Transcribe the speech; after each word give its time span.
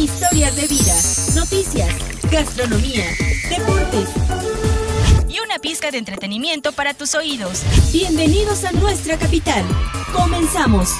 historias 0.00 0.56
de 0.56 0.66
vida, 0.66 0.94
noticias, 1.34 1.94
gastronomía, 2.30 3.04
deportes 3.50 4.08
y 5.28 5.38
una 5.40 5.58
pizca 5.58 5.90
de 5.90 5.98
entretenimiento 5.98 6.72
para 6.72 6.94
tus 6.94 7.14
oídos. 7.14 7.62
Bienvenidos 7.92 8.64
a 8.64 8.72
nuestra 8.72 9.18
capital. 9.18 9.62
Comenzamos. 10.14 10.94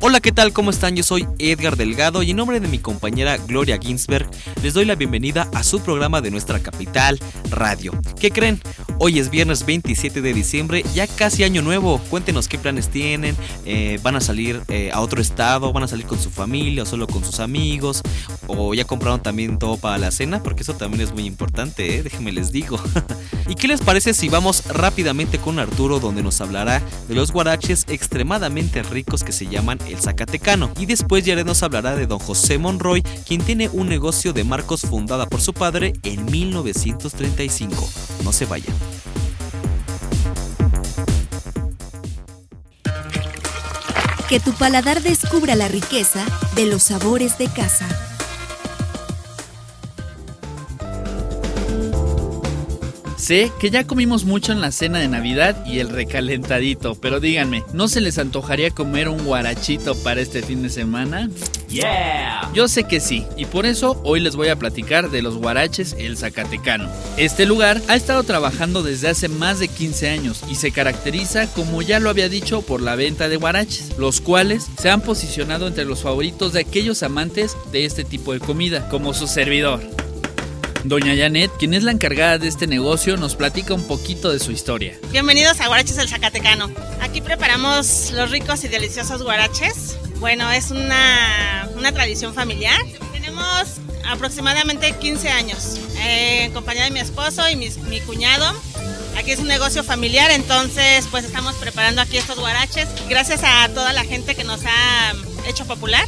Hola, 0.00 0.20
¿qué 0.20 0.32
tal? 0.32 0.52
¿Cómo 0.52 0.70
están? 0.70 0.94
Yo 0.96 1.02
soy 1.02 1.26
Edgar 1.38 1.76
Delgado 1.76 2.22
y 2.22 2.30
en 2.30 2.36
nombre 2.36 2.60
de 2.60 2.68
mi 2.68 2.78
compañera 2.78 3.36
Gloria 3.36 3.78
Ginsberg 3.82 4.30
les 4.62 4.74
doy 4.74 4.84
la 4.84 4.94
bienvenida 4.94 5.48
a 5.54 5.62
su 5.62 5.80
programa 5.80 6.20
de 6.20 6.30
nuestra 6.30 6.58
capital, 6.58 7.18
Radio. 7.50 7.92
¿Qué 8.20 8.30
creen? 8.30 8.60
Hoy 8.98 9.18
es 9.20 9.30
viernes 9.30 9.64
27 9.64 10.20
de 10.20 10.34
diciembre, 10.34 10.84
ya 10.94 11.06
casi 11.06 11.44
año 11.44 11.62
nuevo. 11.62 11.98
Cuéntenos 12.10 12.48
qué 12.48 12.58
planes 12.58 12.88
tienen. 12.88 13.36
Eh, 13.64 14.00
¿Van 14.02 14.16
a 14.16 14.20
salir 14.20 14.60
eh, 14.68 14.90
a 14.92 15.00
otro 15.00 15.20
estado? 15.20 15.72
¿Van 15.72 15.84
a 15.84 15.88
salir 15.88 16.06
con 16.06 16.18
su 16.18 16.30
familia 16.30 16.82
o 16.82 16.86
solo 16.86 17.06
con 17.06 17.24
sus 17.24 17.38
amigos? 17.38 18.02
¿O 18.48 18.74
ya 18.74 18.84
compraron 18.84 19.22
también 19.22 19.58
todo 19.58 19.76
para 19.76 19.98
la 19.98 20.10
cena? 20.10 20.42
Porque 20.42 20.62
eso 20.62 20.74
también 20.74 21.02
es 21.02 21.12
muy 21.12 21.26
importante, 21.26 21.96
¿eh? 21.96 22.02
déjenme 22.02 22.32
les 22.32 22.50
digo. 22.50 22.80
¿Y 23.48 23.54
qué 23.54 23.68
les 23.68 23.80
parece 23.80 24.12
si 24.14 24.28
vamos 24.28 24.66
rápidamente 24.66 25.38
con 25.38 25.58
Arturo 25.58 26.00
donde 26.00 26.22
nos 26.22 26.40
hablará 26.40 26.82
de 27.08 27.14
los 27.14 27.30
guaraches 27.30 27.84
extremadamente 27.88 28.82
ricos 28.82 29.22
que 29.22 29.32
se 29.32 29.46
llaman 29.46 29.78
el 29.86 29.98
Zacatecano? 29.98 30.72
Y 30.78 30.86
después 30.86 31.24
Yared 31.24 31.46
nos 31.46 31.62
hablará 31.62 31.94
de 31.94 32.06
don 32.06 32.18
José 32.18 32.58
Monroy, 32.58 33.02
quien 33.26 33.40
tiene 33.40 33.68
un 33.68 33.88
negocio 33.88 34.32
de 34.32 34.44
marcos 34.48 34.82
fundada 34.82 35.26
por 35.26 35.40
su 35.40 35.52
padre 35.52 35.92
en 36.02 36.24
1935. 36.24 37.88
No 38.24 38.32
se 38.32 38.46
vayan. 38.46 38.74
Que 44.28 44.40
tu 44.40 44.52
paladar 44.52 45.02
descubra 45.02 45.54
la 45.54 45.68
riqueza 45.68 46.24
de 46.54 46.66
los 46.66 46.82
sabores 46.82 47.38
de 47.38 47.48
casa. 47.48 48.07
Sé 53.28 53.52
que 53.60 53.68
ya 53.68 53.86
comimos 53.86 54.24
mucho 54.24 54.52
en 54.52 54.62
la 54.62 54.72
cena 54.72 55.00
de 55.00 55.08
Navidad 55.08 55.66
y 55.66 55.80
el 55.80 55.90
recalentadito, 55.90 56.94
pero 56.94 57.20
díganme, 57.20 57.62
¿no 57.74 57.86
se 57.86 58.00
les 58.00 58.16
antojaría 58.16 58.70
comer 58.70 59.10
un 59.10 59.22
guarachito 59.22 59.94
para 59.96 60.22
este 60.22 60.40
fin 60.40 60.62
de 60.62 60.70
semana? 60.70 61.28
Yeah. 61.68 62.50
Yo 62.54 62.68
sé 62.68 62.84
que 62.84 63.00
sí, 63.00 63.26
y 63.36 63.44
por 63.44 63.66
eso 63.66 64.00
hoy 64.02 64.20
les 64.20 64.34
voy 64.34 64.48
a 64.48 64.56
platicar 64.56 65.10
de 65.10 65.20
los 65.20 65.36
guaraches 65.36 65.94
El 65.98 66.16
Zacatecano. 66.16 66.88
Este 67.18 67.44
lugar 67.44 67.82
ha 67.88 67.96
estado 67.96 68.22
trabajando 68.22 68.82
desde 68.82 69.10
hace 69.10 69.28
más 69.28 69.58
de 69.58 69.68
15 69.68 70.08
años 70.08 70.42
y 70.50 70.54
se 70.54 70.70
caracteriza, 70.70 71.52
como 71.52 71.82
ya 71.82 72.00
lo 72.00 72.08
había 72.08 72.30
dicho, 72.30 72.62
por 72.62 72.80
la 72.80 72.96
venta 72.96 73.28
de 73.28 73.36
guaraches, 73.36 73.98
los 73.98 74.22
cuales 74.22 74.68
se 74.80 74.88
han 74.88 75.02
posicionado 75.02 75.66
entre 75.66 75.84
los 75.84 76.00
favoritos 76.00 76.54
de 76.54 76.60
aquellos 76.60 77.02
amantes 77.02 77.58
de 77.72 77.84
este 77.84 78.04
tipo 78.04 78.32
de 78.32 78.40
comida, 78.40 78.88
como 78.88 79.12
su 79.12 79.26
servidor. 79.26 79.82
Doña 80.84 81.14
Janet, 81.16 81.50
quien 81.58 81.74
es 81.74 81.82
la 81.82 81.90
encargada 81.90 82.38
de 82.38 82.48
este 82.48 82.66
negocio, 82.66 83.16
nos 83.16 83.34
platica 83.34 83.74
un 83.74 83.86
poquito 83.86 84.30
de 84.30 84.38
su 84.38 84.52
historia. 84.52 84.96
Bienvenidos 85.10 85.60
a 85.60 85.66
Guaraches 85.66 85.98
el 85.98 86.08
Zacatecano. 86.08 86.70
Aquí 87.00 87.20
preparamos 87.20 88.12
los 88.12 88.30
ricos 88.30 88.62
y 88.64 88.68
deliciosos 88.68 89.22
guaraches. 89.22 89.98
Bueno, 90.16 90.50
es 90.52 90.70
una, 90.70 91.68
una 91.76 91.92
tradición 91.92 92.32
familiar. 92.32 92.80
Tenemos 93.12 93.80
aproximadamente 94.06 94.92
15 94.92 95.28
años 95.30 95.80
eh, 95.98 96.44
en 96.44 96.52
compañía 96.52 96.84
de 96.84 96.90
mi 96.90 97.00
esposo 97.00 97.48
y 97.50 97.56
mi, 97.56 97.68
mi 97.88 98.00
cuñado. 98.00 98.54
Aquí 99.16 99.32
es 99.32 99.40
un 99.40 99.48
negocio 99.48 99.82
familiar, 99.82 100.30
entonces 100.30 101.06
pues 101.10 101.24
estamos 101.24 101.56
preparando 101.56 102.00
aquí 102.00 102.18
estos 102.18 102.38
guaraches. 102.38 102.88
Gracias 103.08 103.40
a 103.42 103.68
toda 103.74 103.92
la 103.92 104.04
gente 104.04 104.36
que 104.36 104.44
nos 104.44 104.60
ha 104.64 105.12
hecho 105.48 105.66
popular. 105.66 106.06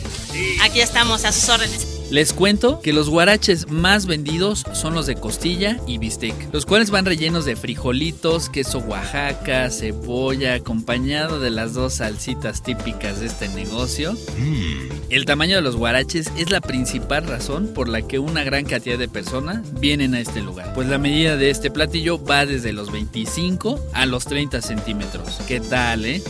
Aquí 0.62 0.80
estamos 0.80 1.24
a 1.24 1.32
sus 1.32 1.48
órdenes. 1.48 1.89
Les 2.10 2.32
cuento 2.32 2.80
que 2.80 2.92
los 2.92 3.08
guaraches 3.08 3.70
más 3.70 4.06
vendidos 4.06 4.64
son 4.72 4.94
los 4.94 5.06
de 5.06 5.14
costilla 5.14 5.78
y 5.86 5.98
bistec, 5.98 6.34
los 6.52 6.66
cuales 6.66 6.90
van 6.90 7.04
rellenos 7.04 7.44
de 7.44 7.54
frijolitos, 7.54 8.50
queso 8.50 8.78
Oaxaca, 8.80 9.70
cebolla, 9.70 10.54
acompañado 10.54 11.38
de 11.38 11.50
las 11.50 11.74
dos 11.74 11.94
salsitas 11.94 12.64
típicas 12.64 13.20
de 13.20 13.26
este 13.26 13.48
negocio. 13.50 14.14
Mm. 14.14 14.90
El 15.10 15.24
tamaño 15.24 15.54
de 15.54 15.62
los 15.62 15.76
guaraches 15.76 16.32
es 16.36 16.50
la 16.50 16.60
principal 16.60 17.28
razón 17.28 17.68
por 17.72 17.88
la 17.88 18.02
que 18.02 18.18
una 18.18 18.42
gran 18.42 18.64
cantidad 18.64 18.98
de 18.98 19.08
personas 19.08 19.80
vienen 19.80 20.14
a 20.16 20.20
este 20.20 20.40
lugar, 20.40 20.72
pues 20.74 20.88
la 20.88 20.98
medida 20.98 21.36
de 21.36 21.50
este 21.50 21.70
platillo 21.70 22.20
va 22.24 22.44
desde 22.44 22.72
los 22.72 22.90
25 22.90 23.78
a 23.92 24.06
los 24.06 24.24
30 24.24 24.60
centímetros. 24.62 25.38
¿Qué 25.46 25.60
tal, 25.60 26.04
eh? 26.04 26.22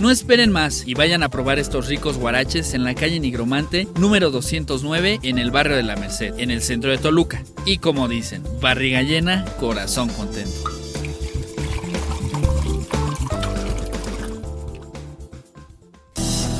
No 0.00 0.10
esperen 0.10 0.50
más 0.50 0.86
y 0.86 0.94
vayan 0.94 1.22
a 1.22 1.28
probar 1.28 1.58
estos 1.58 1.86
ricos 1.86 2.16
guaraches 2.16 2.72
en 2.72 2.84
la 2.84 2.94
calle 2.94 3.20
Nigromante 3.20 3.86
número 3.98 4.30
200 4.30 4.69
en 4.72 5.38
el 5.38 5.50
barrio 5.50 5.74
de 5.74 5.82
la 5.82 5.96
Merced, 5.96 6.38
en 6.38 6.52
el 6.52 6.62
centro 6.62 6.92
de 6.92 6.98
Toluca. 6.98 7.42
Y 7.64 7.78
como 7.78 8.06
dicen, 8.06 8.44
barriga 8.60 9.02
llena, 9.02 9.44
corazón 9.58 10.08
contento. 10.10 10.70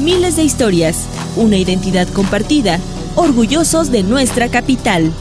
Miles 0.00 0.34
de 0.34 0.42
historias, 0.42 1.06
una 1.36 1.56
identidad 1.56 2.08
compartida, 2.08 2.80
orgullosos 3.14 3.92
de 3.92 4.02
nuestra 4.02 4.48
capital. 4.48 5.12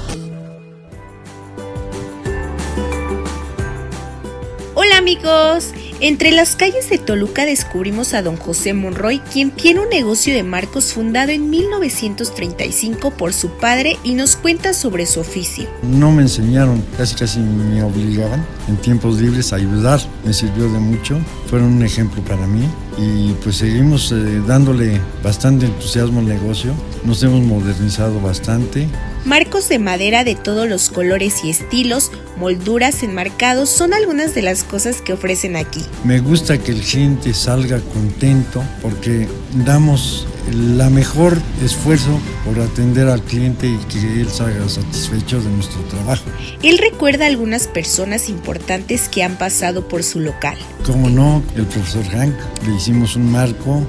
Hola 4.74 4.98
amigos, 4.98 5.74
entre 6.02 6.32
las 6.32 6.56
calles 6.56 6.90
de 6.90 6.98
Toluca 6.98 7.46
descubrimos 7.46 8.14
a 8.14 8.22
don 8.22 8.38
José 8.38 8.74
Monroy, 8.74 9.20
quien 9.32 9.52
tiene 9.52 9.82
un 9.82 9.90
negocio 9.90 10.34
de 10.34 10.44
marcos 10.44 10.94
fundado 10.94 11.32
en 11.32 11.50
1935 11.50 13.12
por 13.12 13.34
su 13.34 13.50
padre 13.50 13.98
y 14.04 14.14
nos 14.14 14.36
cuenta 14.36 14.74
sobre 14.74 15.06
su 15.06 15.20
oficio. 15.20 15.70
No 15.84 16.12
me 16.12 16.22
enseñaron, 16.22 16.84
casi 16.98 17.16
casi 17.16 17.40
me 17.40 17.84
obligaban 17.84 18.46
en 18.70 18.78
tiempos 18.78 19.20
libres 19.20 19.52
a 19.52 19.58
ayudar, 19.58 20.00
me 20.24 20.32
sirvió 20.32 20.72
de 20.72 20.80
mucho, 20.80 21.18
fueron 21.48 21.74
un 21.74 21.84
ejemplo 21.84 22.22
para 22.24 22.46
mí. 22.48 22.70
Y 22.98 23.34
pues 23.44 23.58
seguimos 23.58 24.12
eh, 24.12 24.42
dándole 24.48 25.02
bastante 25.24 25.66
entusiasmo 25.66 26.20
al 26.20 26.28
negocio, 26.28 26.74
nos 27.04 27.22
hemos 27.24 27.42
modernizado 27.42 28.22
bastante. 28.22 28.88
Marcos 29.26 29.68
de 29.70 29.80
madera 29.80 30.24
de 30.24 30.36
todos 30.36 30.68
los 30.70 30.90
colores 30.90 31.44
y 31.44 31.50
estilos, 31.50 32.12
molduras 32.38 33.04
enmarcados 33.04 33.70
son 33.70 33.94
algunas 33.94 34.36
de 34.36 34.44
las 34.44 34.64
cosas 34.64 35.02
que 35.02 35.14
ofrecen 35.14 35.56
aquí. 35.56 35.82
Me 36.04 36.20
gusta 36.20 36.58
que 36.58 36.72
el 36.72 36.82
cliente 36.82 37.34
salga 37.34 37.80
contento 37.80 38.64
porque 38.82 39.28
damos 39.66 40.28
la 40.54 40.90
mejor 40.90 41.38
esfuerzo 41.64 42.20
por 42.46 42.60
atender 42.60 43.08
al 43.08 43.22
cliente 43.22 43.68
y 43.68 43.78
que 43.86 44.22
él 44.22 44.30
salga 44.30 44.68
satisfecho 44.68 45.42
de 45.42 45.50
nuestro 45.50 45.82
trabajo. 45.84 46.24
Él 46.64 46.78
recuerda 46.78 47.26
a 47.26 47.28
algunas 47.28 47.68
personas 47.68 48.30
importantes 48.30 49.10
que 49.10 49.24
han 49.24 49.38
pasado 49.38 49.88
por 49.88 50.04
su 50.04 50.20
local. 50.20 50.58
Como 50.86 51.10
no, 51.10 51.44
el 51.56 51.66
profesor 51.66 52.06
Hank, 52.06 52.34
le 52.66 52.76
hicimos 52.76 53.16
un 53.16 53.32
marco 53.32 53.86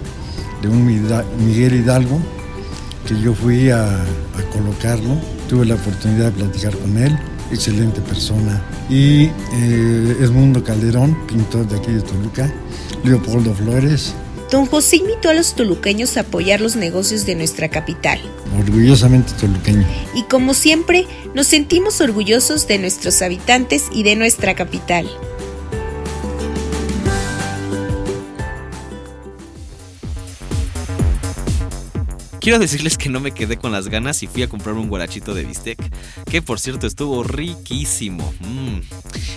de 0.63 0.69
un 0.69 0.85
Miguel 0.85 1.75
Hidalgo 1.75 2.21
que 3.07 3.21
yo 3.21 3.35
fui 3.35 3.71
a, 3.71 4.05
colocarlo. 4.53 5.17
Tuve 5.49 5.67
la 5.67 5.75
oportunidad 5.75 6.27
de 6.27 6.33
platicar 6.33 6.77
con 6.77 6.97
él, 6.99 7.17
excelente 7.53 8.01
persona. 8.01 8.63
Y 8.89 9.25
eh, 9.53 10.17
Edmundo 10.21 10.63
Calderón, 10.63 11.17
pintor 11.27 11.69
de 11.69 11.77
aquí 11.77 11.93
de 11.93 12.03
Toluca. 12.03 12.53
Leopoldo 13.05 13.55
Flores. 13.55 14.15
Don 14.51 14.67
José 14.67 14.97
invitó 14.97 15.31
a 15.31 15.35
los 15.35 15.55
toluqueños 15.55 16.17
a 16.17 16.21
apoyar 16.21 16.61
los 16.61 16.75
negocios 16.75 17.25
de 17.25 17.37
nuestra 17.37 17.69
capital. 17.69 18.21
Orgullosamente 18.59 19.33
toluqueño. 19.35 19.87
Y 20.15 20.25
como 20.25 20.55
siempre, 20.55 21.07
nos 21.35 21.47
sentimos 21.47 22.01
orgullosos 22.01 22.67
de 22.67 22.79
nuestros 22.79 23.23
habitantes 23.23 23.89
y 23.93 24.03
de 24.03 24.17
nuestra 24.17 24.57
capital. 24.57 25.09
Quiero 32.41 32.59
decirles 32.59 32.97
que 32.97 33.11
no 33.11 33.21
me 33.21 33.33
quedé 33.33 33.59
con 33.59 33.71
las 33.71 33.89
ganas 33.89 34.23
y 34.23 34.27
fui 34.27 34.43
a 34.43 34.49
comprar 34.49 34.75
un 34.75 34.89
guarachito 34.89 35.35
de 35.35 35.45
bistec, 35.45 35.79
que 36.25 36.41
por 36.41 36.59
cierto 36.59 36.87
estuvo 36.87 37.23
riquísimo. 37.23 38.33
Mm. 38.41 38.81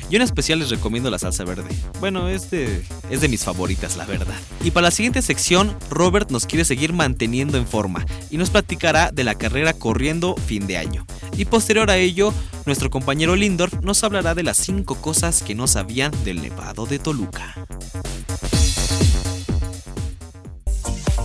Yo 0.10 0.16
en 0.16 0.22
especial 0.22 0.60
les 0.60 0.70
recomiendo 0.70 1.10
la 1.10 1.20
salsa 1.20 1.44
verde. 1.44 1.70
Bueno, 2.00 2.30
es 2.30 2.50
de, 2.50 2.82
es 3.10 3.20
de 3.20 3.28
mis 3.28 3.44
favoritas, 3.44 3.98
la 3.98 4.06
verdad. 4.06 4.40
Y 4.64 4.72
para 4.72 4.86
la 4.86 4.92
siguiente 4.92 5.22
sección, 5.22 5.76
Robert 5.90 6.32
nos 6.32 6.46
quiere 6.46 6.64
seguir 6.64 6.94
manteniendo 6.94 7.58
en 7.58 7.68
forma 7.68 8.06
y 8.32 8.38
nos 8.38 8.52
platicará 8.52 9.12
de 9.12 9.26
la 9.26 9.36
carrera 9.36 9.74
corriendo 9.74 10.36
fin 10.38 10.66
de 10.66 10.78
año. 10.78 11.06
Y 11.36 11.46
posterior 11.46 11.90
a 11.90 11.98
ello, 11.98 12.34
nuestro 12.66 12.90
compañero 12.90 13.36
Lindorf 13.36 13.74
nos 13.82 14.04
hablará 14.06 14.34
de 14.34 14.44
las 14.44 14.58
5 14.58 14.96
cosas 15.02 15.44
que 15.44 15.56
no 15.56 15.68
sabían 15.68 16.12
del 16.24 16.42
Nevado 16.42 16.86
de 16.86 17.00
Toluca. 17.00 17.56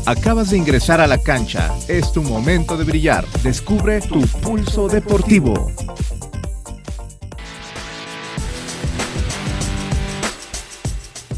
Acabas 0.08 0.48
de 0.48 0.56
ingresar 0.56 1.02
a 1.02 1.06
la 1.06 1.18
cancha. 1.18 1.70
Es 1.86 2.14
tu 2.14 2.22
momento 2.22 2.78
de 2.78 2.84
brillar. 2.84 3.26
Descubre 3.42 4.00
tu 4.00 4.22
pulso 4.22 4.88
deportivo. 4.88 5.70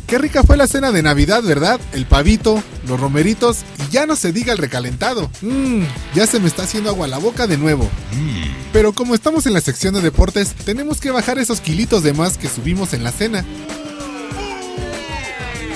Qué 0.06 0.19
rica 0.19 0.44
fue 0.44 0.56
la 0.56 0.69
cena 0.69 0.93
de 0.93 1.02
Navidad, 1.02 1.43
¿verdad? 1.43 1.81
El 1.93 2.06
pavito, 2.06 2.62
los 2.87 3.00
romeritos 3.00 3.64
y 3.88 3.90
ya 3.90 4.06
no 4.06 4.14
se 4.14 4.32
diga 4.32 4.52
el 4.52 4.58
recalentado. 4.58 5.28
Mmm, 5.43 5.82
ya 6.14 6.28
se 6.28 6.38
me 6.38 6.46
está 6.46 6.62
haciendo 6.62 6.90
agua 6.90 7.08
la 7.08 7.19
boca 7.19 7.49
de 7.49 7.58
nuevo. 7.58 7.88
Pero 8.72 8.93
como 8.93 9.17
estamos 9.17 9.46
en 9.46 9.52
la 9.52 9.61
sección 9.61 9.94
de 9.94 10.00
deportes, 10.00 10.55
tenemos 10.64 11.00
que 11.00 11.11
bajar 11.11 11.40
esos 11.40 11.61
kilitos 11.61 12.05
de 12.05 12.12
más 12.12 12.38
que 12.38 12.49
subimos 12.49 12.94
en 12.94 13.02
la 13.02 13.11
cena. 13.11 13.44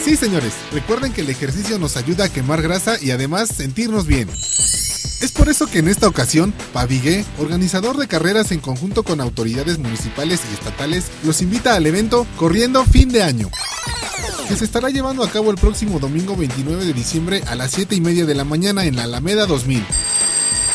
Sí, 0.04 0.16
señores, 0.16 0.52
recuerden 0.70 1.14
que 1.14 1.22
el 1.22 1.30
ejercicio 1.30 1.78
nos 1.78 1.96
ayuda 1.96 2.26
a 2.26 2.28
quemar 2.28 2.60
grasa 2.60 2.98
y 3.00 3.10
además 3.10 3.48
sentirnos 3.48 4.06
bien. 4.06 4.28
Es 4.28 5.32
por 5.32 5.48
eso 5.48 5.66
que 5.66 5.78
en 5.78 5.88
esta 5.88 6.06
ocasión, 6.06 6.52
Pavigué, 6.74 7.24
organizador 7.38 7.96
de 7.96 8.06
carreras 8.06 8.52
en 8.52 8.60
conjunto 8.60 9.02
con 9.02 9.22
autoridades 9.22 9.78
municipales 9.78 10.42
y 10.50 10.52
estatales, 10.52 11.06
los 11.22 11.40
invita 11.40 11.74
al 11.74 11.86
evento 11.86 12.26
Corriendo 12.36 12.84
Fin 12.84 13.08
de 13.08 13.22
Año, 13.22 13.48
que 14.46 14.56
se 14.56 14.66
estará 14.66 14.90
llevando 14.90 15.24
a 15.24 15.30
cabo 15.30 15.50
el 15.50 15.56
próximo 15.56 15.98
domingo 15.98 16.36
29 16.36 16.84
de 16.84 16.92
diciembre 16.92 17.42
a 17.46 17.54
las 17.54 17.70
7 17.70 17.94
y 17.94 18.02
media 18.02 18.26
de 18.26 18.34
la 18.34 18.44
mañana 18.44 18.84
en 18.84 18.96
la 18.96 19.04
Alameda 19.04 19.46
2000. 19.46 19.82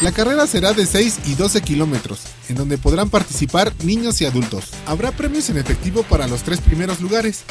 La 0.01 0.11
carrera 0.11 0.47
será 0.47 0.73
de 0.73 0.87
6 0.87 1.19
y 1.27 1.35
12 1.35 1.61
kilómetros, 1.61 2.21
en 2.47 2.55
donde 2.55 2.77
podrán 2.77 3.09
participar 3.09 3.73
niños 3.83 4.21
y 4.21 4.25
adultos. 4.25 4.69
Habrá 4.87 5.11
premios 5.11 5.49
en 5.49 5.57
efectivo 5.57 6.03
para 6.03 6.25
los 6.27 6.41
tres 6.41 6.61
primeros 6.61 7.01
lugares, 7.01 7.43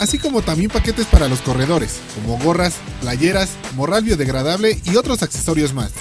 así 0.00 0.18
como 0.18 0.42
también 0.42 0.70
paquetes 0.70 1.06
para 1.06 1.28
los 1.28 1.40
corredores, 1.40 2.00
como 2.14 2.38
gorras, 2.38 2.74
playeras, 3.00 3.50
morral 3.74 4.04
biodegradable 4.04 4.78
y 4.84 4.96
otros 4.96 5.22
accesorios 5.22 5.72
más. 5.74 5.92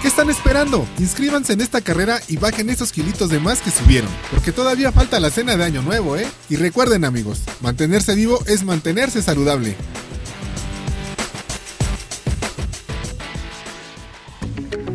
¿Qué 0.00 0.06
están 0.06 0.30
esperando? 0.30 0.86
Inscríbanse 0.98 1.54
en 1.54 1.60
esta 1.60 1.80
carrera 1.80 2.20
y 2.28 2.36
bajen 2.36 2.70
esos 2.70 2.92
kilitos 2.92 3.30
de 3.30 3.40
más 3.40 3.60
que 3.60 3.72
subieron, 3.72 4.10
porque 4.30 4.52
todavía 4.52 4.92
falta 4.92 5.18
la 5.18 5.30
cena 5.30 5.56
de 5.56 5.64
Año 5.64 5.82
Nuevo, 5.82 6.16
¿eh? 6.16 6.26
Y 6.48 6.54
recuerden 6.54 7.04
amigos, 7.04 7.40
mantenerse 7.60 8.14
vivo 8.14 8.38
es 8.46 8.62
mantenerse 8.62 9.22
saludable. 9.22 9.74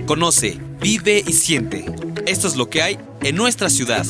Conoce, 0.05 0.59
vive 0.79 1.23
y 1.25 1.33
siente. 1.33 1.85
Esto 2.25 2.47
es 2.47 2.55
lo 2.55 2.69
que 2.69 2.81
hay 2.81 2.99
en 3.21 3.35
nuestra 3.35 3.69
ciudad. 3.69 4.05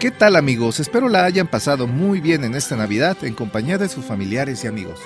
¿Qué 0.00 0.10
tal 0.10 0.36
amigos? 0.36 0.80
Espero 0.80 1.10
la 1.10 1.26
hayan 1.26 1.46
pasado 1.46 1.86
muy 1.86 2.22
bien 2.22 2.42
en 2.44 2.54
esta 2.54 2.74
Navidad 2.74 3.18
en 3.22 3.34
compañía 3.34 3.76
de 3.76 3.86
sus 3.86 4.02
familiares 4.02 4.64
y 4.64 4.66
amigos. 4.66 4.98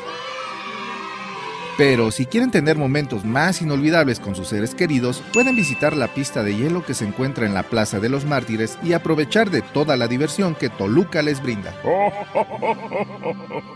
Pero 1.77 2.13
si 2.13 2.27
quieren 2.27 2.53
tener 2.53 2.79
momentos 2.79 3.25
más 3.25 3.61
inolvidables 3.61 4.21
con 4.21 4.37
sus 4.37 4.47
seres 4.47 4.77
queridos, 4.77 5.21
pueden 5.33 5.57
visitar 5.57 5.97
la 5.97 6.15
pista 6.15 6.45
de 6.45 6.57
hielo 6.57 6.85
que 6.85 6.95
se 6.95 7.05
encuentra 7.05 7.45
en 7.45 7.55
la 7.55 7.65
Plaza 7.65 7.99
de 7.99 8.09
los 8.09 8.25
Mártires 8.25 8.79
y 8.85 8.93
aprovechar 8.93 9.51
de 9.51 9.63
toda 9.63 9.97
la 9.97 10.07
diversión 10.07 10.55
que 10.55 10.71
Toluca 10.71 11.23
les 11.23 11.43
brinda. 11.43 11.75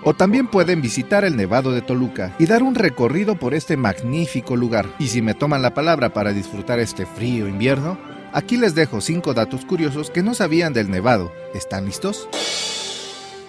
O 0.04 0.14
también 0.14 0.46
pueden 0.46 0.80
visitar 0.80 1.24
el 1.24 1.34
Nevado 1.34 1.72
de 1.72 1.82
Toluca 1.82 2.32
y 2.38 2.46
dar 2.46 2.62
un 2.62 2.76
recorrido 2.76 3.34
por 3.34 3.54
este 3.54 3.76
magnífico 3.76 4.54
lugar. 4.54 4.86
Y 5.00 5.08
si 5.08 5.20
me 5.20 5.34
toman 5.34 5.62
la 5.62 5.74
palabra 5.74 6.10
para 6.10 6.32
disfrutar 6.32 6.78
este 6.78 7.06
frío 7.06 7.48
invierno, 7.48 7.98
aquí 8.32 8.56
les 8.56 8.74
dejo 8.74 9.00
5 9.00 9.34
datos 9.34 9.64
curiosos 9.64 10.10
que 10.10 10.22
no 10.22 10.34
sabían 10.34 10.72
del 10.72 10.90
Nevado. 10.90 11.32
¿Están 11.54 11.86
listos? 11.86 12.28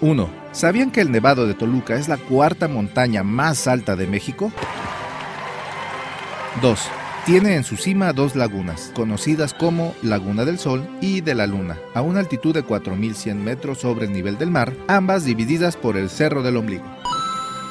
1. 0.00 0.30
¿Sabían 0.52 0.90
que 0.90 1.00
el 1.00 1.10
Nevado 1.10 1.46
de 1.46 1.54
Toluca 1.54 1.96
es 1.96 2.08
la 2.08 2.16
cuarta 2.16 2.68
montaña 2.68 3.22
más 3.22 3.66
alta 3.66 3.96
de 3.96 4.06
México? 4.06 4.50
2. 6.62 6.80
Tiene 7.26 7.54
en 7.54 7.64
su 7.64 7.76
cima 7.76 8.12
dos 8.14 8.34
lagunas, 8.34 8.92
conocidas 8.94 9.52
como 9.52 9.94
Laguna 10.02 10.46
del 10.46 10.58
Sol 10.58 10.88
y 11.02 11.20
de 11.20 11.34
la 11.34 11.46
Luna, 11.46 11.78
a 11.94 12.00
una 12.00 12.20
altitud 12.20 12.54
de 12.54 12.64
4.100 12.64 13.34
metros 13.34 13.78
sobre 13.78 14.06
el 14.06 14.12
nivel 14.12 14.38
del 14.38 14.50
mar, 14.50 14.72
ambas 14.88 15.24
divididas 15.24 15.76
por 15.76 15.98
el 15.98 16.08
Cerro 16.08 16.42
del 16.42 16.56
Ombligo. 16.56 16.84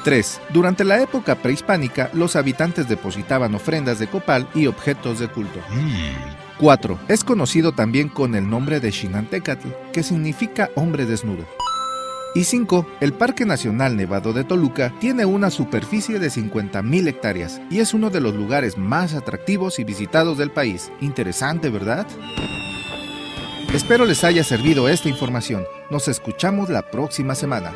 3. 0.04 0.42
Durante 0.54 0.86
la 0.86 1.02
época 1.02 1.36
prehispánica, 1.36 2.10
los 2.14 2.36
habitantes 2.36 2.88
depositaban 2.88 3.56
ofrendas 3.56 4.00
de 4.00 4.08
copal 4.08 4.48
y 4.54 4.68
objetos 4.68 5.20
de 5.20 5.28
culto. 5.28 5.60
4. 6.60 7.00
Es 7.08 7.24
conocido 7.24 7.72
también 7.72 8.10
con 8.10 8.36
el 8.36 8.50
nombre 8.50 8.80
de 8.80 8.92
Xinantecatl, 8.92 9.70
que 9.94 10.04
significa 10.04 10.70
hombre 10.76 11.06
desnudo. 11.06 11.46
Y 12.36 12.44
5. 12.44 12.86
El 13.00 13.14
Parque 13.14 13.46
Nacional 13.46 13.96
Nevado 13.96 14.34
de 14.34 14.44
Toluca 14.44 14.94
tiene 15.00 15.26
una 15.26 15.50
superficie 15.50 16.20
de 16.20 16.28
50.000 16.28 17.08
hectáreas 17.08 17.60
y 17.72 17.80
es 17.80 17.94
uno 17.94 18.10
de 18.10 18.22
los 18.22 18.36
lugares 18.36 18.78
más 18.78 19.16
atractivos 19.16 19.80
y 19.80 19.84
visitados 19.84 20.38
del 20.38 20.52
país. 20.52 20.92
Interesante, 21.02 21.70
¿verdad? 21.70 22.06
Espero 23.74 24.06
les 24.06 24.24
haya 24.24 24.44
servido 24.44 24.90
esta 24.90 25.10
información. 25.10 25.64
Nos 25.90 26.08
escuchamos 26.08 26.70
la 26.70 26.92
próxima 26.92 27.36
semana. 27.36 27.72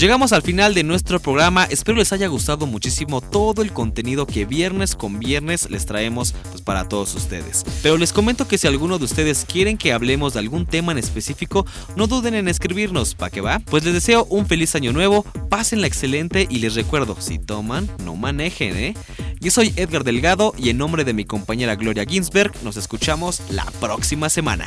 Llegamos 0.00 0.32
al 0.32 0.40
final 0.40 0.72
de 0.72 0.82
nuestro 0.82 1.20
programa, 1.20 1.64
espero 1.64 1.98
les 1.98 2.10
haya 2.14 2.26
gustado 2.26 2.66
muchísimo 2.66 3.20
todo 3.20 3.60
el 3.60 3.70
contenido 3.70 4.26
que 4.26 4.46
viernes 4.46 4.96
con 4.96 5.18
viernes 5.18 5.68
les 5.68 5.84
traemos 5.84 6.32
pues, 6.48 6.62
para 6.62 6.88
todos 6.88 7.14
ustedes. 7.14 7.66
Pero 7.82 7.98
les 7.98 8.14
comento 8.14 8.48
que 8.48 8.56
si 8.56 8.66
alguno 8.66 8.96
de 8.98 9.04
ustedes 9.04 9.44
quieren 9.44 9.76
que 9.76 9.92
hablemos 9.92 10.32
de 10.32 10.38
algún 10.38 10.64
tema 10.64 10.92
en 10.92 10.96
específico, 10.96 11.66
no 11.96 12.06
duden 12.06 12.34
en 12.34 12.48
escribirnos, 12.48 13.14
¿para 13.14 13.30
qué 13.30 13.42
va? 13.42 13.58
Pues 13.58 13.84
les 13.84 13.92
deseo 13.92 14.24
un 14.30 14.46
feliz 14.46 14.74
año 14.74 14.94
nuevo, 14.94 15.22
pásenla 15.50 15.86
excelente 15.86 16.46
y 16.48 16.60
les 16.60 16.76
recuerdo, 16.76 17.20
si 17.20 17.38
toman, 17.38 17.86
no 18.02 18.16
manejen, 18.16 18.78
¿eh? 18.78 18.94
Yo 19.38 19.50
soy 19.50 19.74
Edgar 19.76 20.02
Delgado 20.02 20.54
y 20.56 20.70
en 20.70 20.78
nombre 20.78 21.04
de 21.04 21.12
mi 21.12 21.26
compañera 21.26 21.76
Gloria 21.76 22.06
Ginsberg 22.06 22.54
nos 22.64 22.78
escuchamos 22.78 23.42
la 23.50 23.66
próxima 23.80 24.30
semana. 24.30 24.66